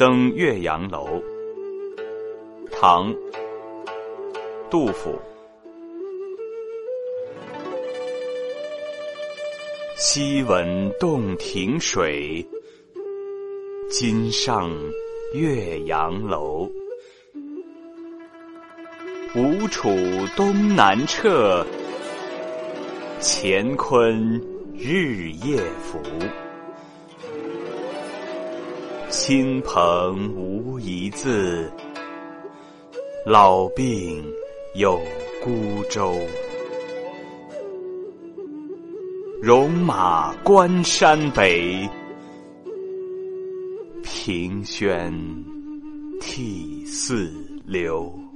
[0.00, 1.22] 登岳阳楼，
[2.72, 3.12] 唐·
[4.70, 5.14] 杜甫。
[9.98, 12.42] 昔闻洞庭水，
[13.90, 14.70] 今上
[15.34, 16.66] 岳阳楼。
[19.34, 19.90] 吴楚
[20.34, 21.62] 东南坼，
[23.20, 24.40] 乾坤
[24.78, 25.98] 日夜浮。
[29.10, 31.68] 亲朋无一字，
[33.26, 34.24] 老病
[34.76, 35.00] 有
[35.42, 36.14] 孤舟。
[39.42, 41.90] 戎马关山北，
[44.04, 45.12] 凭轩
[46.20, 47.28] 涕泗
[47.66, 48.29] 流。